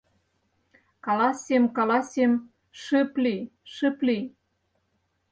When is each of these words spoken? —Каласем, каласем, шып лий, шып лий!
—Каласем, 1.05 1.63
каласем, 1.77 2.31
шып 2.81 3.11
лий, 3.23 3.41
шып 3.73 3.97
лий! 4.07 4.23